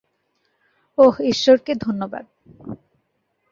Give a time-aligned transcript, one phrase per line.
[0.97, 2.25] ওহ, ঈশ্বরকে ধন্যবাদ!